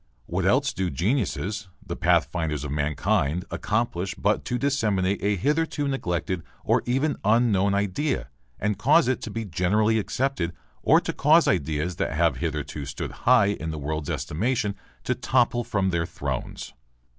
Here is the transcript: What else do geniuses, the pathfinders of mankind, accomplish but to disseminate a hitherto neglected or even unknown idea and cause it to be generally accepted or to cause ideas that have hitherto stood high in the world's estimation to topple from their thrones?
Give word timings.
What 0.25 0.47
else 0.47 0.73
do 0.73 0.89
geniuses, 0.89 1.67
the 1.85 1.95
pathfinders 1.95 2.63
of 2.63 2.71
mankind, 2.71 3.45
accomplish 3.51 4.15
but 4.15 4.43
to 4.45 4.57
disseminate 4.57 5.21
a 5.21 5.35
hitherto 5.35 5.87
neglected 5.87 6.41
or 6.65 6.81
even 6.87 7.17
unknown 7.23 7.75
idea 7.75 8.29
and 8.59 8.79
cause 8.79 9.07
it 9.07 9.21
to 9.21 9.29
be 9.29 9.45
generally 9.45 9.99
accepted 9.99 10.53
or 10.81 10.99
to 11.01 11.13
cause 11.13 11.47
ideas 11.47 11.97
that 11.97 12.13
have 12.13 12.37
hitherto 12.37 12.83
stood 12.83 13.11
high 13.29 13.49
in 13.49 13.69
the 13.69 13.77
world's 13.77 14.09
estimation 14.09 14.73
to 15.03 15.13
topple 15.13 15.63
from 15.63 15.91
their 15.91 16.07
thrones? 16.07 16.73